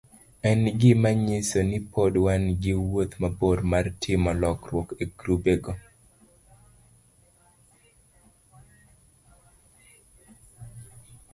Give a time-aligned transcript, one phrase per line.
[0.49, 5.71] En gima nyiso ni pod wan gi wuoth mabor mar timo lokruok e grubego,